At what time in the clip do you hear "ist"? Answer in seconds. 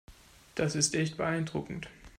0.75-0.95